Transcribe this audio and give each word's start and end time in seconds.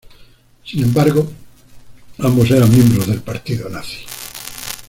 Sin 0.65 0.81
embargo, 0.81 1.31
ambos 2.17 2.49
eran 2.49 2.71
miembros 2.71 3.05
del 3.05 3.21
partido 3.21 3.69
nazi. 3.69 3.99